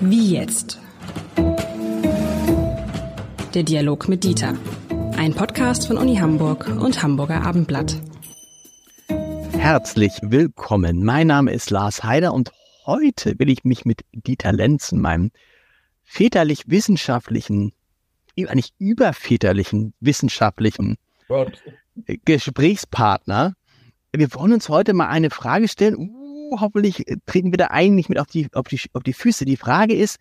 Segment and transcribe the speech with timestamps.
[0.00, 0.80] Wie jetzt?
[3.54, 4.54] Der Dialog mit Dieter.
[5.16, 8.00] Ein Podcast von Uni Hamburg und Hamburger Abendblatt.
[9.52, 11.04] Herzlich willkommen.
[11.04, 12.52] Mein Name ist Lars Heider und
[12.86, 15.30] heute will ich mich mit Dieter Lenzen, meinem
[16.02, 17.72] väterlich-wissenschaftlichen,
[18.36, 20.96] eigentlich überväterlichen wissenschaftlichen
[21.28, 21.62] Gott.
[22.24, 23.54] Gesprächspartner.
[24.12, 25.96] Wir wollen uns heute mal eine Frage stellen.
[25.96, 26.23] Uh,
[26.58, 29.44] hoffentlich treten wir da eigentlich mit auf die, auf, die, auf die Füße.
[29.44, 30.18] Die Frage ist,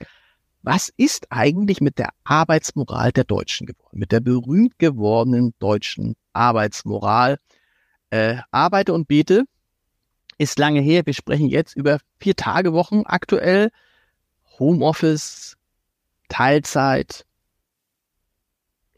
[0.61, 3.99] was ist eigentlich mit der Arbeitsmoral der Deutschen geworden?
[3.99, 7.37] Mit der berühmt gewordenen deutschen Arbeitsmoral?
[8.09, 9.45] Äh, arbeite und bete
[10.37, 11.05] ist lange her.
[11.05, 13.71] Wir sprechen jetzt über vier Tage Wochen aktuell.
[14.59, 15.57] Homeoffice,
[16.29, 17.25] Teilzeit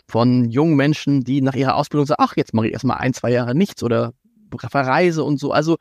[0.07, 3.31] von jungen Menschen, die nach ihrer Ausbildung sagen, ach, jetzt mache ich erstmal ein, zwei
[3.31, 4.13] Jahre nichts oder
[4.69, 5.51] verreise und so.
[5.51, 5.77] Also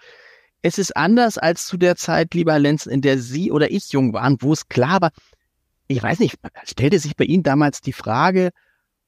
[0.64, 4.14] es ist anders als zu der Zeit, lieber Lenz, in der Sie oder ich jung
[4.14, 5.10] waren, wo es klar war,
[5.88, 8.50] ich weiß nicht, stellte sich bei Ihnen damals die Frage,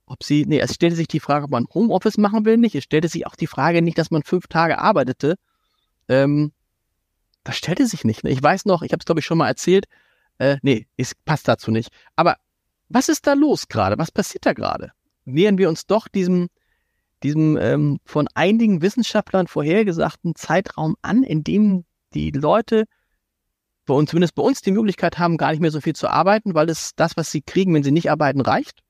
[0.04, 2.74] ob Sie, nee, es stellte sich die Frage, ob man Homeoffice machen will, nicht.
[2.74, 5.36] Es stellte sich auch die Frage nicht, dass man fünf Tage arbeitete.
[6.08, 6.52] Ähm,
[7.42, 8.22] das stellte sich nicht.
[8.22, 8.32] Ne?
[8.32, 9.86] Ich weiß noch, ich habe es glaube ich schon mal erzählt.
[10.36, 11.88] Äh, nee, es passt dazu nicht.
[12.16, 12.36] Aber
[12.90, 13.96] was ist da los gerade?
[13.96, 14.92] Was passiert da gerade?
[15.24, 16.48] Nähern wir uns doch diesem,
[17.26, 22.84] diesem ähm, von einigen Wissenschaftlern vorhergesagten Zeitraum an, in dem die Leute
[23.84, 26.54] bei uns, zumindest bei uns, die Möglichkeit haben, gar nicht mehr so viel zu arbeiten,
[26.54, 28.82] weil es das, was sie kriegen, wenn sie nicht arbeiten, reicht?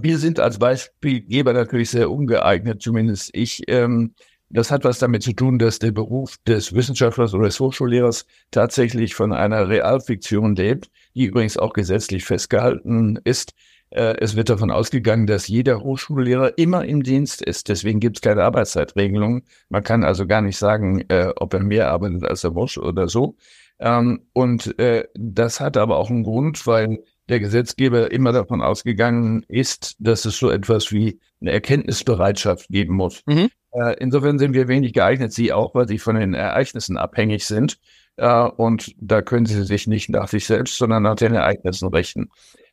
[0.00, 3.62] Wir sind als Beispielgeber natürlich sehr ungeeignet, zumindest ich.
[3.68, 4.14] Ähm,
[4.48, 9.14] das hat was damit zu tun, dass der Beruf des Wissenschaftlers oder des Hochschullehrers tatsächlich
[9.14, 13.54] von einer Realfiktion lebt, die übrigens auch gesetzlich festgehalten ist.
[13.92, 17.68] Äh, es wird davon ausgegangen, dass jeder Hochschullehrer immer im Dienst ist.
[17.68, 19.42] Deswegen gibt es keine Arbeitszeitregelung.
[19.68, 23.08] Man kann also gar nicht sagen, äh, ob er mehr arbeitet als er muss oder
[23.08, 23.36] so.
[23.78, 29.44] Ähm, und äh, das hat aber auch einen Grund, weil der Gesetzgeber immer davon ausgegangen
[29.48, 33.22] ist, dass es so etwas wie eine Erkenntnisbereitschaft geben muss.
[33.26, 33.50] Mhm.
[33.72, 37.78] Äh, insofern sind wir wenig geeignet, sie auch, weil sie von den Ereignissen abhängig sind.
[38.16, 42.30] Äh, und da können sie sich nicht nach sich selbst, sondern nach den Ereignissen richten.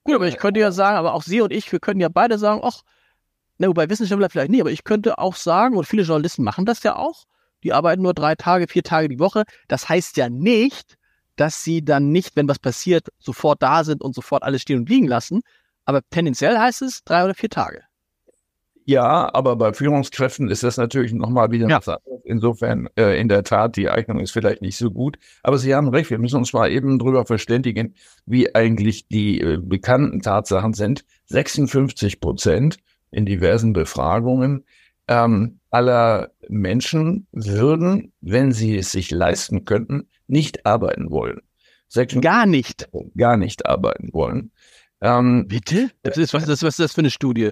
[0.09, 2.39] Gut, aber ich könnte ja sagen, aber auch Sie und ich, wir können ja beide
[2.39, 2.81] sagen, ach,
[3.59, 6.81] na, wobei Wissenschaftler vielleicht nicht, aber ich könnte auch sagen, und viele Journalisten machen das
[6.81, 7.25] ja auch,
[7.63, 9.43] die arbeiten nur drei Tage, vier Tage die Woche.
[9.67, 10.97] Das heißt ja nicht,
[11.35, 14.89] dass sie dann nicht, wenn was passiert, sofort da sind und sofort alles stehen und
[14.89, 15.41] liegen lassen.
[15.85, 17.83] Aber tendenziell heißt es drei oder vier Tage.
[18.89, 21.79] Ja, aber bei Führungskräften ist das natürlich nochmal wieder ja.
[22.23, 25.19] Insofern, äh, in der Tat, die Eignung ist vielleicht nicht so gut.
[25.43, 27.93] Aber Sie haben recht, wir müssen uns mal eben drüber verständigen,
[28.25, 31.05] wie eigentlich die äh, bekannten Tatsachen sind.
[31.27, 32.77] 56 Prozent
[33.11, 34.65] in diversen Befragungen
[35.07, 41.41] ähm, aller Menschen würden, wenn sie es sich leisten könnten, nicht arbeiten wollen.
[42.21, 42.89] Gar nicht.
[43.15, 44.49] Gar nicht arbeiten wollen.
[45.01, 45.91] Ähm, Bitte?
[46.01, 47.51] Das ist, was, das, was ist das für eine Studie?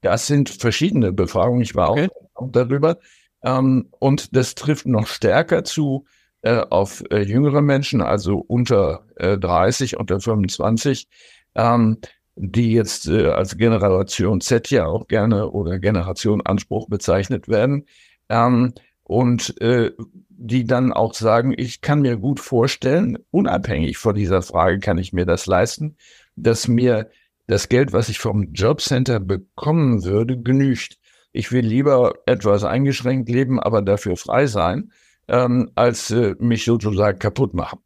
[0.00, 1.62] Das sind verschiedene Befragungen.
[1.62, 2.08] Ich war okay.
[2.34, 2.98] auch darüber.
[3.42, 6.06] Ähm, und das trifft noch stärker zu
[6.42, 11.08] äh, auf äh, jüngere Menschen, also unter äh, 30, unter 25,
[11.54, 11.98] ähm,
[12.36, 17.86] die jetzt äh, als Generation Z ja auch gerne oder Generation Anspruch bezeichnet werden.
[18.28, 19.92] Ähm, und äh,
[20.28, 25.12] die dann auch sagen, ich kann mir gut vorstellen, unabhängig von dieser Frage, kann ich
[25.12, 25.96] mir das leisten,
[26.36, 27.10] dass mir
[27.48, 30.98] das Geld, was ich vom Jobcenter bekommen würde, genügt.
[31.32, 34.92] Ich will lieber etwas eingeschränkt leben, aber dafür frei sein,
[35.28, 37.80] ähm, als äh, mich sozusagen kaputt machen.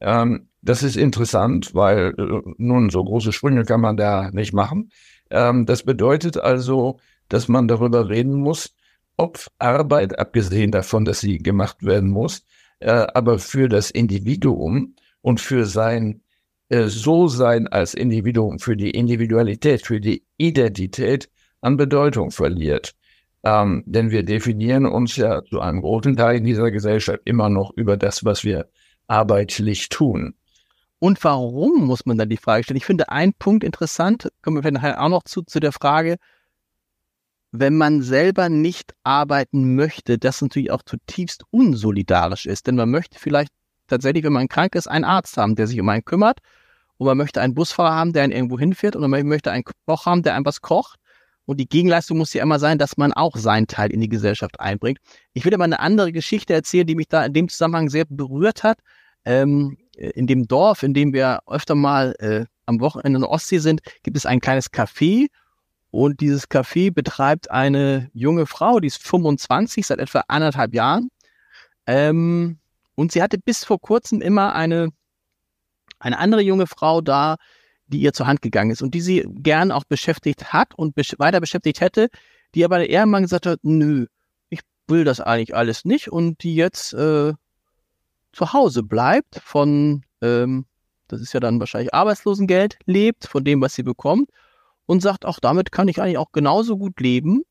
[0.00, 4.90] Ähm, das ist interessant, weil äh, nun so große Sprünge kann man da nicht machen.
[5.30, 6.98] Ähm, das bedeutet also,
[7.28, 8.74] dass man darüber reden muss,
[9.16, 12.44] ob Arbeit, abgesehen davon, dass sie gemacht werden muss,
[12.78, 16.22] äh, aber für das Individuum und für sein
[16.70, 21.30] so sein als Individuum, für die Individualität, für die Identität
[21.60, 22.94] an Bedeutung verliert.
[23.44, 27.72] Ähm, denn wir definieren uns ja zu einem großen Teil in dieser Gesellschaft immer noch
[27.76, 28.68] über das, was wir
[29.06, 30.34] arbeitlich tun.
[30.98, 32.76] Und warum muss man dann die Frage stellen?
[32.76, 36.16] Ich finde einen Punkt interessant, kommen wir vielleicht auch noch zu, zu der Frage,
[37.52, 42.66] wenn man selber nicht arbeiten möchte, das natürlich auch zutiefst unsolidarisch ist.
[42.66, 43.52] Denn man möchte vielleicht
[43.86, 46.40] tatsächlich, wenn man krank ist, einen Arzt haben, der sich um einen kümmert.
[46.98, 48.96] Und man möchte einen Busfahrer haben, der einen irgendwo hinfährt.
[48.96, 50.98] Und man möchte einen Koch haben, der einem was kocht.
[51.46, 54.60] Und die Gegenleistung muss ja immer sein, dass man auch seinen Teil in die Gesellschaft
[54.60, 54.98] einbringt.
[55.32, 58.62] Ich will aber eine andere Geschichte erzählen, die mich da in dem Zusammenhang sehr berührt
[58.64, 58.80] hat.
[59.24, 63.58] Ähm, in dem Dorf, in dem wir öfter mal äh, am Wochenende in der Ostsee
[63.58, 65.28] sind, gibt es ein kleines Café.
[65.90, 71.08] Und dieses Café betreibt eine junge Frau, die ist 25, seit etwa anderthalb Jahren.
[71.86, 72.58] Ähm,
[72.94, 74.90] Und sie hatte bis vor kurzem immer eine,
[75.98, 77.36] eine andere junge Frau da,
[77.86, 81.14] die ihr zur Hand gegangen ist und die sie gern auch beschäftigt hat und besch
[81.18, 82.08] weiter beschäftigt hätte,
[82.54, 84.06] die aber der Ehemann gesagt hat, nö,
[84.50, 87.32] ich will das eigentlich alles nicht und die jetzt äh,
[88.32, 90.66] zu Hause bleibt von, ähm,
[91.08, 94.30] das ist ja dann wahrscheinlich Arbeitslosengeld, lebt von dem, was sie bekommt
[94.86, 97.42] und sagt, auch damit kann ich eigentlich auch genauso gut leben,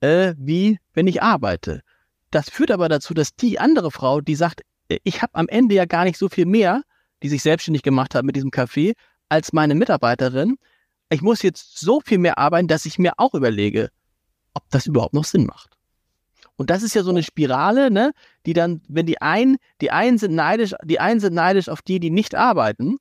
[0.00, 1.82] äh, wie wenn ich arbeite.
[2.30, 5.74] Das führt aber dazu, dass die andere Frau, die sagt, äh, ich habe am Ende
[5.74, 6.82] ja gar nicht so viel mehr,
[7.22, 8.94] die sich selbstständig gemacht hat mit diesem Café,
[9.28, 10.56] als meine Mitarbeiterin.
[11.10, 13.90] Ich muss jetzt so viel mehr arbeiten, dass ich mir auch überlege,
[14.54, 15.74] ob das überhaupt noch Sinn macht.
[16.56, 18.12] Und das ist ja so eine Spirale, ne,
[18.46, 21.98] die dann, wenn die einen, die einen sind neidisch, die einen sind neidisch auf die,
[21.98, 22.98] die nicht arbeiten,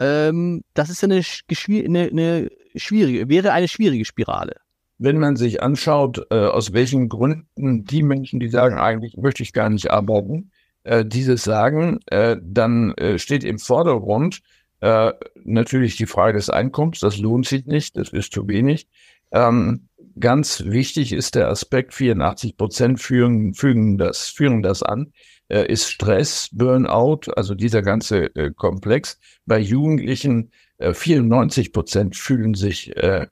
[0.00, 1.22] ähm, das ist ja eine,
[1.66, 4.56] eine, eine schwierige, wäre eine schwierige Spirale.
[4.98, 9.52] Wenn man sich anschaut, äh, aus welchen Gründen die Menschen, die sagen, eigentlich möchte ich
[9.52, 10.50] gar nicht arbeiten,
[10.84, 14.40] äh, dieses sagen, äh, dann äh, steht im Vordergrund
[14.80, 15.12] äh,
[15.44, 18.88] natürlich die Frage des Einkommens, das lohnt sich nicht, das ist zu wenig.
[19.32, 19.88] Ähm,
[20.20, 25.12] ganz wichtig ist der Aspekt, 84 Prozent führen, fügen, das, führen das an,
[25.48, 29.18] äh, ist Stress, Burnout, also dieser ganze äh, Komplex.
[29.46, 33.26] Bei Jugendlichen äh, 94 Prozent fühlen sich äh,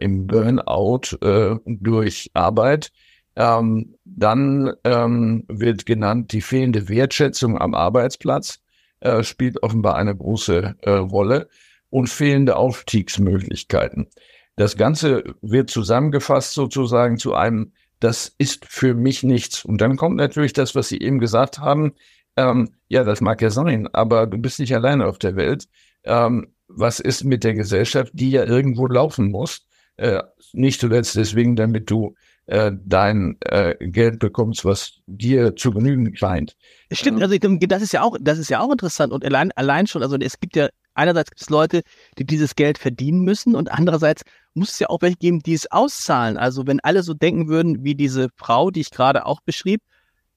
[0.00, 2.90] im Burnout äh, durch Arbeit.
[3.36, 8.60] Ähm, dann ähm, wird genannt die fehlende Wertschätzung am Arbeitsplatz
[9.04, 11.48] äh, spielt offenbar eine große äh, Rolle
[11.90, 14.08] und fehlende Aufstiegsmöglichkeiten.
[14.56, 19.64] Das Ganze wird zusammengefasst sozusagen zu einem, das ist für mich nichts.
[19.64, 21.92] Und dann kommt natürlich das, was Sie eben gesagt haben.
[22.36, 25.68] Ähm, ja, das mag ja sein, aber du bist nicht alleine auf der Welt.
[26.04, 29.66] Ähm, was ist mit der Gesellschaft, die ja irgendwo laufen muss?
[29.96, 30.22] Äh,
[30.52, 32.14] nicht zuletzt deswegen, damit du
[32.46, 36.56] äh, dein äh, Geld bekommst, was dir zu genügen scheint.
[36.92, 40.02] Stimmt, also das ist ja auch, das ist ja auch interessant und allein, allein schon,
[40.02, 41.82] also es gibt ja einerseits gibt es Leute,
[42.18, 44.22] die dieses Geld verdienen müssen und andererseits
[44.54, 46.36] muss es ja auch welche geben, die es auszahlen.
[46.36, 49.82] Also wenn alle so denken würden wie diese Frau, die ich gerade auch beschrieb,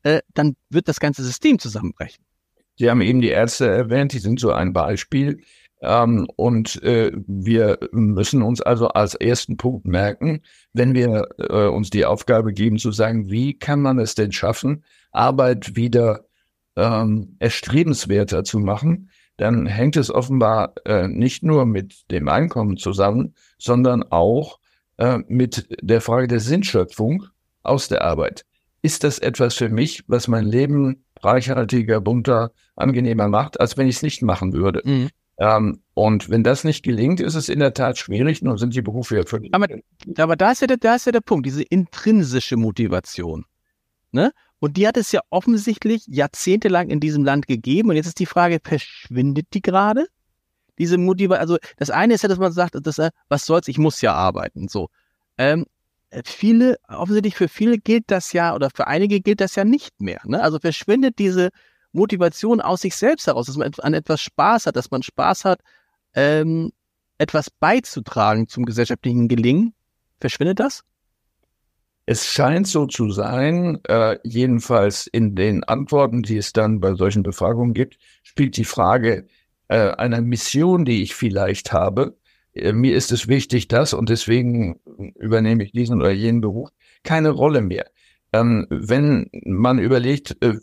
[0.04, 2.24] äh, dann wird das ganze System zusammenbrechen.
[2.78, 5.42] Sie haben eben die Ärzte erwähnt, die sind so ein Beispiel.
[5.82, 10.42] Ähm, und äh, wir müssen uns also als ersten Punkt merken,
[10.74, 14.84] wenn wir äh, uns die Aufgabe geben zu sagen, wie kann man es denn schaffen,
[15.12, 16.26] Arbeit wieder
[16.76, 23.36] ähm, erstrebenswerter zu machen, dann hängt es offenbar äh, nicht nur mit dem Einkommen zusammen,
[23.60, 24.60] sondern auch
[24.98, 27.26] äh, mit der Frage der Sinnschöpfung
[27.62, 28.46] aus der Arbeit.
[28.82, 33.98] Ist das etwas für mich, was mein Leben reichhaltiger, bunter, angenehmer macht, als wenn ich
[33.98, 34.82] es nicht machen würde?
[34.84, 35.10] Mhm.
[35.40, 38.82] Ähm, und wenn das nicht gelingt, ist es in der Tat schwierig, nun sind die
[38.82, 39.54] Berufe ja völlig.
[39.54, 39.68] Aber,
[40.18, 43.46] aber da, ist ja der, da ist ja der Punkt, diese intrinsische Motivation.
[44.12, 44.32] Ne?
[44.60, 47.90] Und die hat es ja offensichtlich jahrzehntelang in diesem Land gegeben.
[47.90, 50.08] Und jetzt ist die Frage, verschwindet die gerade?
[50.80, 53.00] Diese Motivation, also das eine ist ja, dass man sagt, dass,
[53.30, 54.68] was soll's, ich muss ja arbeiten.
[54.68, 54.90] So.
[55.38, 55.66] Ähm,
[56.26, 60.22] viele, offensichtlich für viele gilt das ja, oder für einige gilt das ja nicht mehr.
[60.26, 60.42] Ne?
[60.42, 61.50] Also verschwindet diese
[61.98, 65.60] Motivation aus sich selbst heraus, dass man an etwas Spaß hat, dass man Spaß hat,
[66.14, 66.72] ähm,
[67.18, 69.74] etwas beizutragen zum gesellschaftlichen Gelingen.
[70.20, 70.84] Verschwindet das?
[72.06, 77.22] Es scheint so zu sein, äh, jedenfalls in den Antworten, die es dann bei solchen
[77.22, 79.28] Befragungen gibt, spielt die Frage
[79.68, 82.18] äh, einer Mission, die ich vielleicht habe.
[82.54, 84.80] Äh, mir ist es wichtig, das und deswegen
[85.16, 86.70] übernehme ich diesen oder jenen Beruf,
[87.04, 87.88] keine Rolle mehr.
[88.32, 90.56] Ähm, wenn man überlegt, äh,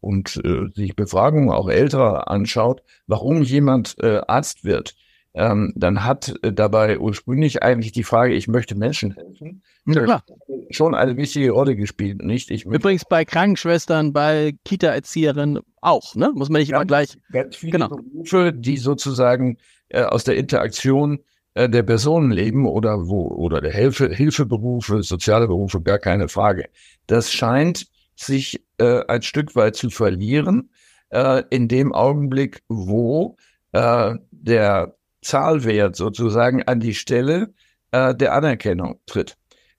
[0.00, 4.94] und äh, sich Befragungen auch älterer anschaut, warum jemand äh, Arzt wird,
[5.34, 10.24] ähm, dann hat äh, dabei ursprünglich eigentlich die Frage, ich möchte Menschen helfen, ja, klar.
[10.70, 12.22] schon eine wichtige Rolle gespielt.
[12.22, 12.50] Nicht?
[12.50, 16.32] Ich Übrigens bei Krankenschwestern, bei Kita-Erzieherinnen auch, ne?
[16.34, 17.18] Muss man nicht ganz, immer gleich.
[17.30, 17.88] Ganz viele genau.
[17.88, 19.58] Berufe, die sozusagen
[19.90, 21.20] äh, aus der Interaktion
[21.54, 26.68] äh, der Personen leben oder wo oder der Hilfe, Hilfeberufe, soziale Berufe, gar keine Frage.
[27.06, 27.86] Das scheint
[28.18, 30.70] sich äh, ein Stück weit zu verlieren,
[31.10, 33.36] äh, in dem Augenblick, wo
[33.72, 37.54] äh, der Zahlwert sozusagen an die Stelle
[37.92, 39.36] äh, der Anerkennung tritt.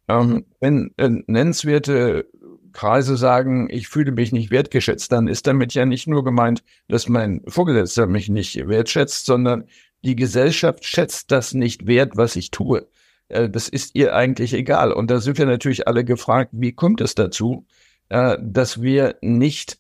[0.07, 2.27] Ähm, wenn äh, nennenswerte
[2.71, 7.09] Kreise sagen, ich fühle mich nicht wertgeschätzt, dann ist damit ja nicht nur gemeint, dass
[7.09, 9.65] mein Vorgesetzter mich nicht wertschätzt, sondern
[10.03, 12.87] die Gesellschaft schätzt das nicht wert, was ich tue.
[13.27, 14.91] Äh, das ist ihr eigentlich egal.
[14.91, 17.65] Und da sind wir natürlich alle gefragt, wie kommt es dazu,
[18.09, 19.79] äh, dass wir nicht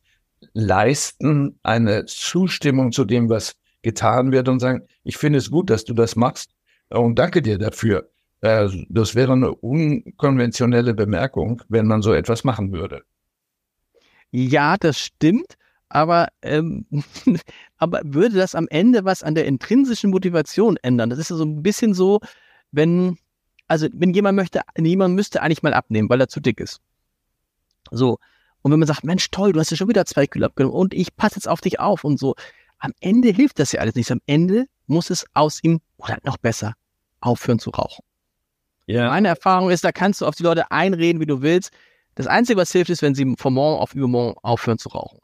[0.53, 5.83] leisten eine Zustimmung zu dem, was getan wird und sagen, ich finde es gut, dass
[5.85, 6.51] du das machst
[6.89, 8.09] und danke dir dafür.
[8.41, 13.03] Äh, das wäre eine unkonventionelle Bemerkung, wenn man so etwas machen würde.
[14.31, 15.55] Ja, das stimmt.
[15.89, 16.85] aber, ähm,
[17.77, 21.09] aber würde das am Ende was an der intrinsischen Motivation ändern?
[21.09, 22.19] Das ist ja so ein bisschen so,
[22.71, 23.17] wenn,
[23.67, 26.79] also wenn jemand möchte, jemand müsste eigentlich mal abnehmen, weil er zu dick ist.
[27.91, 28.17] So.
[28.61, 30.93] Und wenn man sagt, Mensch, toll, du hast ja schon wieder zwei Kilo abgenommen und
[30.93, 32.35] ich passe jetzt auf dich auf und so.
[32.77, 34.11] Am Ende hilft das ja alles nichts.
[34.11, 36.73] Am Ende muss es aus ihm, oder noch besser,
[37.19, 38.03] aufhören zu rauchen.
[38.85, 39.09] Ja.
[39.09, 41.71] Meine Erfahrung ist, da kannst du auf die Leute einreden, wie du willst.
[42.15, 45.19] Das Einzige, was hilft, ist, wenn sie von morgen auf übermorgen aufhören zu rauchen.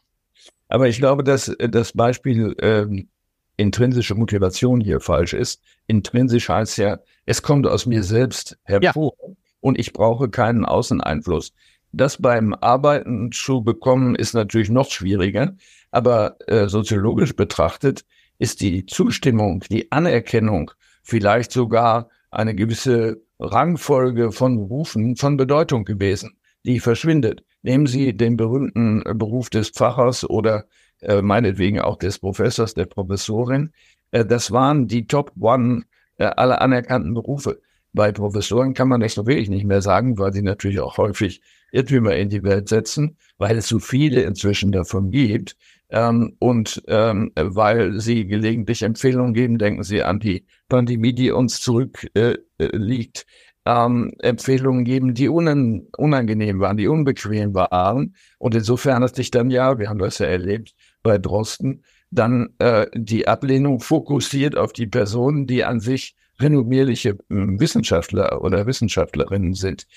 [0.68, 3.10] Aber ich glaube, dass das Beispiel ähm,
[3.58, 5.62] intrinsische Motivation hier falsch ist.
[5.88, 9.34] Intrinsisch heißt ja, es kommt aus mir selbst hervor ja.
[9.62, 11.54] und ich brauche keinen Außeneinfluss.
[11.96, 15.56] Das beim Arbeiten zu bekommen, ist natürlich noch schwieriger,
[15.92, 18.04] aber äh, soziologisch betrachtet
[18.38, 20.72] ist die Zustimmung, die Anerkennung,
[21.04, 27.46] vielleicht sogar eine gewisse Rangfolge von Berufen von Bedeutung gewesen, die verschwindet.
[27.62, 30.66] Nehmen Sie den berühmten Beruf des Pfarrers oder
[31.00, 33.72] äh, meinetwegen auch des Professors, der Professorin.
[34.12, 35.84] Äh, das waren die Top One
[36.18, 37.62] äh, aller anerkannten Berufe.
[37.96, 42.14] Bei Professoren kann man das wirklich nicht mehr sagen, weil sie natürlich auch häufig Irrtümer
[42.16, 45.56] in die Welt setzen, weil es so viele inzwischen davon gibt.
[45.90, 51.62] Ähm, und ähm, weil sie gelegentlich Empfehlungen geben, denken Sie an die Pandemie, die uns
[51.62, 52.38] zurückliegt, äh,
[52.75, 53.25] liegt,
[53.66, 58.16] ähm, Empfehlungen geben, die unan unangenehm waren, die unbequem waren.
[58.40, 62.88] Und insofern hat sich dann ja, wir haben das ja erlebt bei Drosten, dann äh,
[62.94, 69.88] die Ablehnung fokussiert auf die Personen, die an sich renommierliche äh, Wissenschaftler oder Wissenschaftlerinnen sind.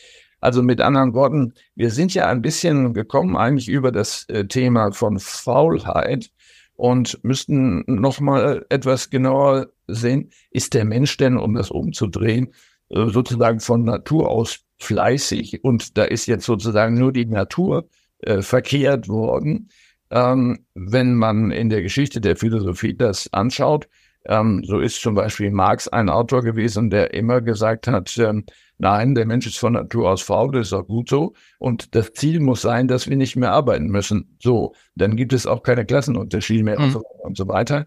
[0.41, 4.93] Also mit anderen Worten, wir sind ja ein bisschen gekommen eigentlich über das äh, Thema
[4.93, 6.31] von Faulheit
[6.75, 12.55] und müssten noch mal etwas genauer sehen, ist der Mensch denn, um das umzudrehen,
[12.91, 17.89] äh, sozusagen von Natur aus fleißig und da ist jetzt sozusagen nur die Natur
[18.21, 19.71] äh, verkehrt worden.
[20.11, 23.89] Ähm, wenn man in der Geschichte der Philosophie das anschaut,
[24.29, 28.45] ähm, so ist zum Beispiel Marx ein Autor gewesen, der immer gesagt hat, ähm,
[28.79, 31.35] Nein, der Mensch ist von Natur aus faul, das ist auch gut so.
[31.59, 34.37] Und das Ziel muss sein, dass wir nicht mehr arbeiten müssen.
[34.41, 36.85] So, dann gibt es auch keine Klassenunterschiede mehr mhm.
[36.85, 37.87] und, so weiter und so weiter.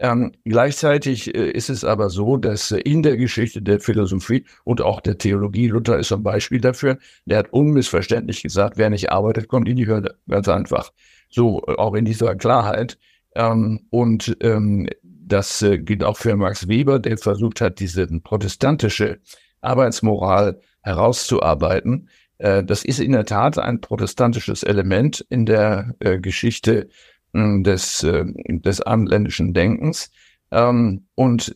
[0.00, 4.80] Ähm, gleichzeitig äh, ist es aber so, dass äh, in der Geschichte der Philosophie und
[4.80, 9.46] auch der Theologie, Luther ist ein Beispiel dafür, der hat unmissverständlich gesagt, wer nicht arbeitet,
[9.46, 10.16] kommt in die Hölle.
[10.28, 10.90] Ganz einfach.
[11.28, 12.98] So, äh, auch in dieser Klarheit.
[13.36, 14.88] Ähm, und ähm,
[15.32, 19.20] das äh, gilt auch für Max Weber, der versucht hat, diese protestantische
[19.62, 22.08] Arbeitsmoral herauszuarbeiten.
[22.38, 26.88] Äh, das ist in der Tat ein protestantisches Element in der äh, Geschichte
[27.32, 30.10] hm, des, äh, des abendländischen Denkens.
[30.50, 31.54] Ähm, und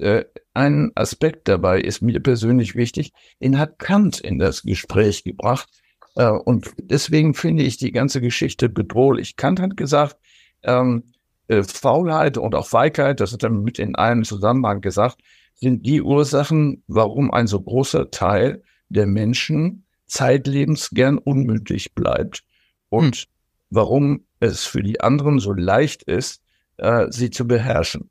[0.54, 5.68] ein Aspekt dabei ist mir persönlich wichtig, den hat Kant in das Gespräch gebracht.
[6.14, 9.37] Und deswegen finde ich die ganze Geschichte bedrohlich.
[9.37, 10.16] Kant hat gesagt,
[10.62, 11.02] ähm,
[11.49, 15.19] Faulheit und auch Feigheit, das hat er mit in einem Zusammenhang gesagt,
[15.55, 22.45] sind die Ursachen, warum ein so großer Teil der Menschen zeitlebens gern unmündig bleibt
[22.88, 23.25] und hm.
[23.71, 26.43] warum es für die anderen so leicht ist,
[26.76, 28.11] äh, sie zu beherrschen.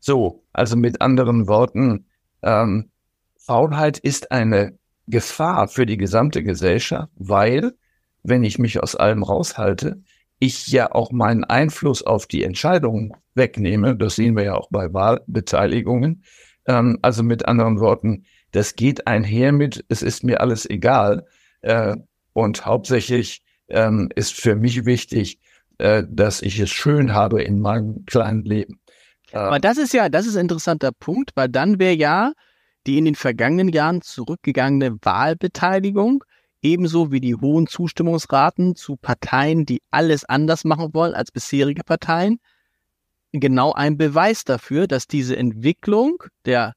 [0.00, 2.06] So, also mit anderen Worten,
[2.42, 2.90] ähm,
[3.36, 7.74] Faulheit ist eine Gefahr für die gesamte Gesellschaft, weil,
[8.22, 10.02] wenn ich mich aus allem raushalte,
[10.38, 13.96] ich ja auch meinen Einfluss auf die Entscheidungen wegnehme.
[13.96, 16.24] Das sehen wir ja auch bei Wahlbeteiligungen.
[16.66, 21.26] Ähm, also mit anderen Worten, das geht einher mit, es ist mir alles egal.
[21.62, 21.96] Äh,
[22.32, 25.38] und hauptsächlich ähm, ist für mich wichtig,
[25.78, 28.80] äh, dass ich es schön habe in meinem kleinen Leben.
[29.32, 32.32] Äh, Aber das ist ja, das ist ein interessanter Punkt, weil dann wäre ja
[32.86, 36.24] die in den vergangenen Jahren zurückgegangene Wahlbeteiligung
[36.66, 42.40] ebenso wie die hohen Zustimmungsraten zu Parteien, die alles anders machen wollen als bisherige Parteien,
[43.32, 46.74] genau ein Beweis dafür, dass diese Entwicklung der,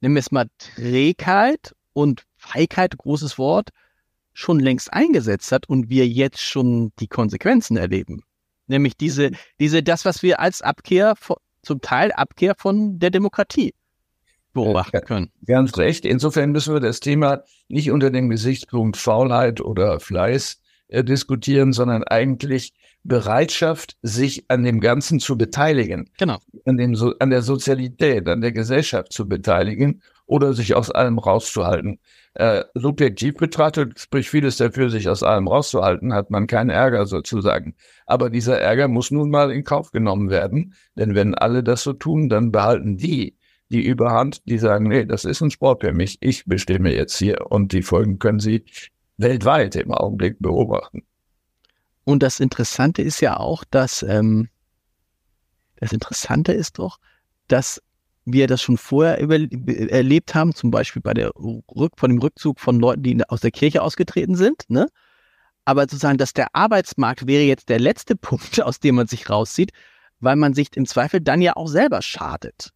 [0.00, 3.70] wir es mal, Trägheit und Feigheit, großes Wort,
[4.32, 8.22] schon längst eingesetzt hat und wir jetzt schon die Konsequenzen erleben.
[8.68, 11.14] Nämlich diese, diese, das, was wir als Abkehr,
[11.62, 13.74] zum Teil Abkehr von der Demokratie
[14.52, 15.30] beobachten können.
[15.46, 16.04] Ganz recht.
[16.04, 22.04] Insofern müssen wir das Thema nicht unter dem Gesichtspunkt Faulheit oder Fleiß äh, diskutieren, sondern
[22.04, 26.10] eigentlich Bereitschaft, sich an dem Ganzen zu beteiligen.
[26.18, 26.38] Genau.
[26.66, 31.18] An, dem so an der Sozialität, an der Gesellschaft zu beteiligen oder sich aus allem
[31.18, 31.98] rauszuhalten.
[32.34, 37.74] Äh, subjektiv betrachtet spricht vieles dafür, sich aus allem rauszuhalten, hat man keinen Ärger sozusagen.
[38.06, 41.92] Aber dieser Ärger muss nun mal in Kauf genommen werden, denn wenn alle das so
[41.92, 43.36] tun, dann behalten die
[43.70, 47.50] die Überhand, die sagen, nee, das ist ein Sport für mich, ich bestimme jetzt hier
[47.50, 48.64] und die Folgen können Sie
[49.16, 51.02] weltweit im Augenblick beobachten.
[52.04, 54.48] Und das Interessante ist ja auch, dass ähm,
[55.76, 56.98] das Interessante ist doch,
[57.48, 57.82] dass
[58.24, 62.78] wir das schon vorher erlebt haben, zum Beispiel bei der Rück von dem Rückzug von
[62.78, 64.88] Leuten, die aus der Kirche ausgetreten sind, ne?
[65.64, 69.72] Aber sozusagen, dass der Arbeitsmarkt wäre jetzt der letzte Punkt, aus dem man sich rauszieht,
[70.20, 72.72] weil man sich im Zweifel dann ja auch selber schadet.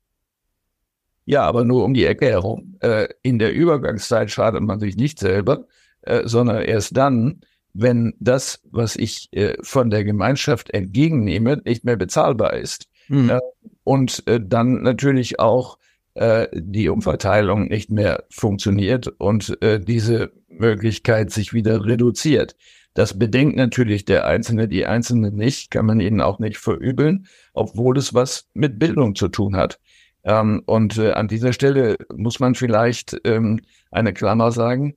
[1.27, 2.77] Ja, aber nur um die Ecke herum.
[2.81, 5.67] Äh, in der Übergangszeit schadet man sich nicht selber,
[6.03, 7.41] äh, sondern erst dann,
[7.73, 12.89] wenn das, was ich äh, von der Gemeinschaft entgegennehme, nicht mehr bezahlbar ist.
[13.09, 13.41] Mhm.
[13.83, 15.79] Und äh, dann natürlich auch
[16.15, 22.55] äh, die Umverteilung nicht mehr funktioniert und äh, diese Möglichkeit sich wieder reduziert.
[22.95, 27.99] Das bedenkt natürlich der Einzelne, die Einzelne nicht, kann man ihnen auch nicht verübeln, obwohl
[27.99, 29.81] es was mit Bildung zu tun hat.
[30.25, 34.97] Ähm, und äh, an dieser Stelle muss man vielleicht ähm, eine Klammer sagen.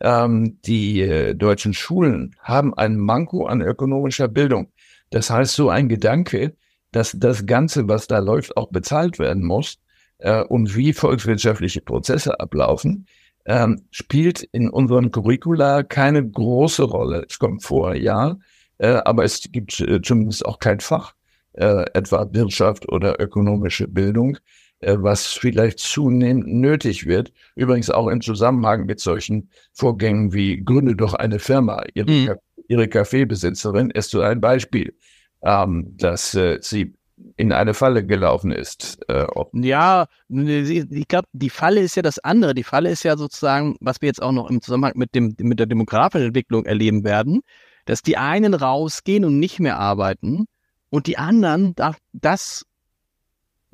[0.00, 4.72] Ähm, die äh, deutschen Schulen haben ein Manko an ökonomischer Bildung.
[5.10, 6.54] Das heißt, so ein Gedanke,
[6.92, 9.78] dass das Ganze, was da läuft, auch bezahlt werden muss
[10.18, 13.06] äh, und wie volkswirtschaftliche Prozesse ablaufen,
[13.46, 17.24] ähm, spielt in unseren Curricula keine große Rolle.
[17.28, 18.36] Es kommt vor, ja,
[18.78, 21.14] äh, aber es gibt äh, zumindest auch kein Fach,
[21.52, 24.38] äh, etwa Wirtschaft oder ökonomische Bildung,
[24.80, 27.32] was vielleicht zunehmend nötig wird.
[27.54, 31.84] Übrigens auch im Zusammenhang mit solchen Vorgängen wie Gründe doch eine Firma.
[31.94, 32.34] Ihre, mhm.
[32.68, 34.94] ihre Kaffeebesitzerin ist so ein Beispiel,
[35.42, 36.94] ähm, dass äh, sie
[37.36, 38.98] in eine Falle gelaufen ist.
[39.08, 42.54] Äh, ja, ich glaube, die Falle ist ja das andere.
[42.54, 45.58] Die Falle ist ja sozusagen, was wir jetzt auch noch im Zusammenhang mit, dem, mit
[45.58, 47.40] der demografischen Entwicklung erleben werden,
[47.86, 50.46] dass die einen rausgehen und nicht mehr arbeiten
[50.90, 51.74] und die anderen
[52.12, 52.66] das,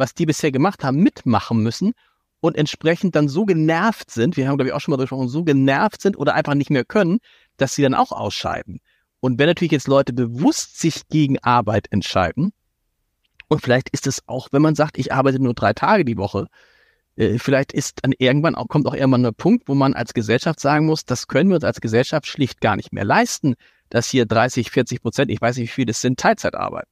[0.02, 1.92] was die bisher gemacht haben, mitmachen müssen
[2.40, 5.44] und entsprechend dann so genervt sind, wir haben glaube ich auch schon mal gesprochen, so
[5.44, 7.20] genervt sind oder einfach nicht mehr können,
[7.56, 8.80] dass sie dann auch ausscheiden.
[9.20, 12.52] Und wenn natürlich jetzt Leute bewusst sich gegen Arbeit entscheiden,
[13.46, 16.48] und vielleicht ist es auch, wenn man sagt, ich arbeite nur drei Tage die Woche,
[17.14, 20.58] äh, vielleicht ist dann irgendwann auch, kommt auch irgendwann ein Punkt, wo man als Gesellschaft
[20.58, 23.54] sagen muss, das können wir uns als Gesellschaft schlicht gar nicht mehr leisten,
[23.88, 26.91] dass hier 30, 40 Prozent, ich weiß nicht, wie viel das sind, Teilzeit arbeiten.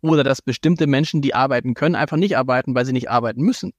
[0.00, 3.72] Oder dass bestimmte Menschen, die arbeiten können, einfach nicht arbeiten, weil sie nicht arbeiten müssen.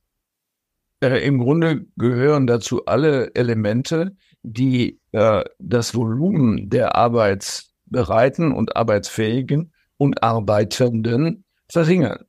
[1.01, 9.71] Äh, Im Grunde gehören dazu alle Elemente, die äh, das Volumen der Arbeitsbereiten und Arbeitsfähigen
[9.97, 12.25] und Arbeitenden verringern.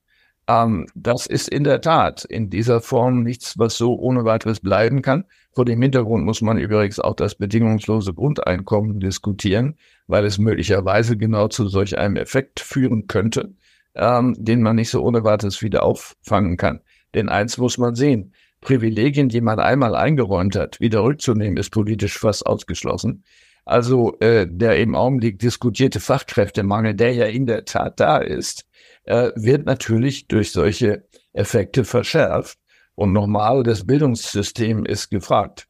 [0.47, 5.03] Ähm, das ist in der Tat in dieser Form nichts, was so ohne weiteres bleiben
[5.03, 5.25] kann.
[5.53, 9.77] Vor dem Hintergrund muss man übrigens auch das bedingungslose Grundeinkommen diskutieren,
[10.07, 13.55] weil es möglicherweise genau zu solch einem Effekt führen könnte,
[13.95, 16.81] ähm, den man nicht so ohne weiteres wieder auffangen kann.
[17.15, 18.35] Denn eins muss man sehen.
[18.61, 23.25] Privilegien, die man einmal eingeräumt hat, wieder rückzunehmen, ist politisch fast ausgeschlossen.
[23.65, 28.67] Also äh, der im Augenblick diskutierte Fachkräftemangel, der ja in der Tat da ist,
[29.05, 32.59] äh, wird natürlich durch solche Effekte verschärft.
[32.95, 35.69] Und nochmal, das Bildungssystem ist gefragt.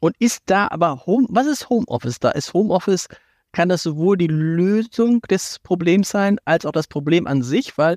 [0.00, 2.30] Und ist da aber Home, was ist Homeoffice da?
[2.30, 3.08] Ist Homeoffice,
[3.56, 7.96] kann das sowohl die Lösung des Problems sein, als auch das Problem an sich, weil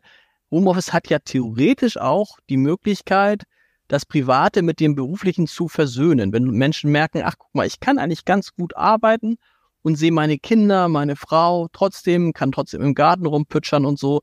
[0.50, 3.43] Homeoffice hat ja theoretisch auch die Möglichkeit,
[3.89, 6.32] das Private mit dem Beruflichen zu versöhnen.
[6.32, 9.36] Wenn Menschen merken, ach guck mal, ich kann eigentlich ganz gut arbeiten
[9.82, 14.22] und sehe meine Kinder, meine Frau trotzdem, kann trotzdem im Garten rumpütschern und so,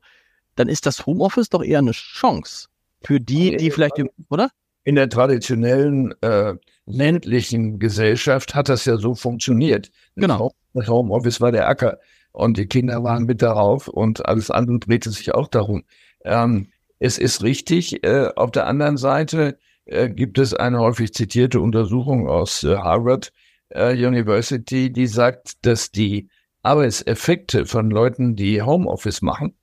[0.55, 2.67] dann ist das Homeoffice doch eher eine Chance
[3.03, 4.49] für die, die vielleicht, oder?
[4.87, 6.53] In der traditionellen äh,
[6.85, 9.91] ländlichen Gesellschaft hat das ja so funktioniert.
[10.15, 10.53] Genau.
[10.73, 11.97] Das Homeoffice war der Acker
[12.31, 15.83] und die Kinder waren mit darauf und alles andere drehte sich auch darum.
[16.23, 16.67] Ähm,
[16.99, 18.01] es ist richtig.
[18.05, 23.33] Äh, auf der anderen Seite äh, gibt es eine häufig zitierte Untersuchung aus äh, Harvard
[23.67, 26.29] äh, University, die sagt, dass die
[26.63, 29.53] Arbeitseffekte von Leuten, die Homeoffice machen,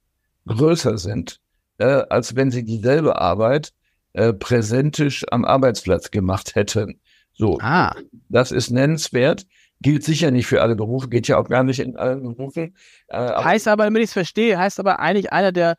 [0.46, 1.40] größer sind,
[1.78, 3.72] äh, als wenn sie dieselbe Arbeit
[4.14, 7.00] äh, präsentisch am Arbeitsplatz gemacht hätten.
[7.33, 7.94] So, ah.
[8.29, 9.46] das ist nennenswert.
[9.81, 12.77] Gilt sicher nicht für alle Berufe, geht ja auch gar nicht in allen Berufen.
[13.09, 15.77] Äh, heißt aber, wenn ich es verstehe, heißt aber eigentlich einer, der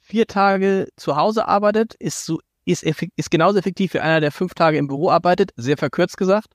[0.00, 4.54] vier Tage zu Hause arbeitet, ist so ist, ist genauso effektiv wie einer, der fünf
[4.54, 6.48] Tage im Büro arbeitet, sehr verkürzt gesagt.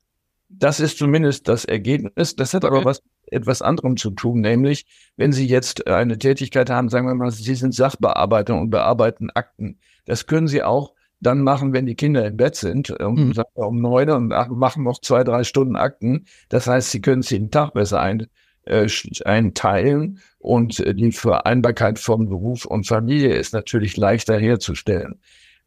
[0.50, 2.36] Das ist zumindest das Ergebnis.
[2.36, 2.76] Das hat okay.
[2.76, 4.86] aber was etwas anderem zu tun, nämlich
[5.18, 9.80] wenn Sie jetzt eine Tätigkeit haben, sagen wir mal, Sie sind Sachbearbeiter und bearbeiten Akten.
[10.06, 10.93] Das können Sie auch
[11.24, 13.34] dann machen, wenn die Kinder im Bett sind, um, mhm.
[13.56, 16.26] um neun und machen noch zwei, drei Stunden Akten.
[16.50, 18.28] Das heißt, Sie können sich den Tag besser ein,
[18.66, 18.88] äh,
[19.26, 25.20] einteilen und äh, die Vereinbarkeit von Beruf und Familie ist natürlich leichter herzustellen.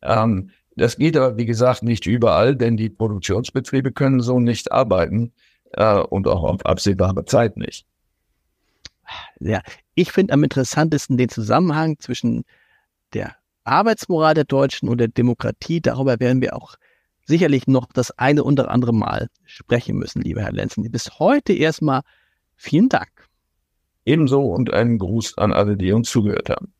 [0.02, 5.32] Ähm, das geht aber, wie gesagt, nicht überall, denn die Produktionsbetriebe können so nicht arbeiten
[5.72, 7.86] äh, und auch auf absehbare Zeit nicht.
[9.40, 9.62] Ja,
[9.94, 12.44] ich finde am interessantesten den Zusammenhang zwischen
[13.14, 13.36] der
[13.66, 15.80] Arbeitsmoral der Deutschen und der Demokratie.
[15.80, 16.76] Darüber werden wir auch
[17.24, 20.90] sicherlich noch das eine oder andere Mal sprechen müssen, lieber Herr Lenzen.
[20.90, 22.02] Bis heute erstmal
[22.54, 23.28] vielen Dank.
[24.04, 26.72] Ebenso und einen Gruß an alle, die uns zugehört haben.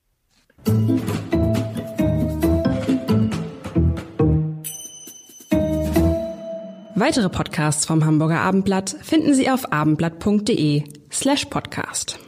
[6.99, 12.19] Weitere Podcasts vom Hamburger Abendblatt finden Sie auf abendblatt.de slash podcast.